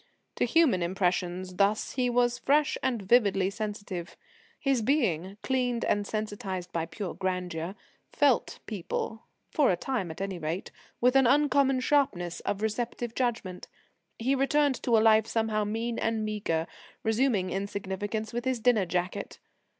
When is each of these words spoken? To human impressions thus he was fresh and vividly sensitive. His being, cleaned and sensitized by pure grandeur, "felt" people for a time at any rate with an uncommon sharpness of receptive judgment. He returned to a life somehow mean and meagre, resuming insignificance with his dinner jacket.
To 0.37 0.45
human 0.45 0.81
impressions 0.81 1.53
thus 1.57 1.91
he 1.91 2.09
was 2.09 2.39
fresh 2.39 2.75
and 2.81 3.03
vividly 3.03 3.51
sensitive. 3.51 4.17
His 4.59 4.81
being, 4.81 5.37
cleaned 5.43 5.85
and 5.85 6.07
sensitized 6.07 6.71
by 6.73 6.87
pure 6.87 7.13
grandeur, 7.13 7.75
"felt" 8.11 8.61
people 8.65 9.25
for 9.51 9.71
a 9.71 9.77
time 9.77 10.09
at 10.09 10.19
any 10.19 10.39
rate 10.39 10.71
with 11.01 11.15
an 11.15 11.27
uncommon 11.27 11.81
sharpness 11.81 12.39
of 12.39 12.63
receptive 12.63 13.13
judgment. 13.13 13.67
He 14.17 14.33
returned 14.33 14.81
to 14.81 14.97
a 14.97 15.05
life 15.05 15.27
somehow 15.27 15.65
mean 15.65 15.99
and 15.99 16.25
meagre, 16.25 16.65
resuming 17.03 17.51
insignificance 17.51 18.33
with 18.33 18.45
his 18.45 18.59
dinner 18.59 18.87
jacket. 18.87 19.37